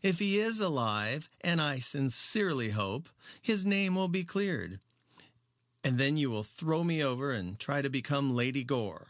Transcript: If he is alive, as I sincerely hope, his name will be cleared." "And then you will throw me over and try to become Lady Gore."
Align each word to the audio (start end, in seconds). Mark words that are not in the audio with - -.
If 0.00 0.18
he 0.18 0.38
is 0.38 0.60
alive, 0.60 1.28
as 1.42 1.60
I 1.60 1.78
sincerely 1.78 2.70
hope, 2.70 3.06
his 3.42 3.66
name 3.66 3.94
will 3.96 4.08
be 4.08 4.24
cleared." 4.24 4.80
"And 5.84 6.00
then 6.00 6.16
you 6.16 6.30
will 6.30 6.42
throw 6.42 6.82
me 6.84 7.04
over 7.04 7.32
and 7.32 7.60
try 7.60 7.82
to 7.82 7.90
become 7.90 8.30
Lady 8.34 8.64
Gore." 8.64 9.08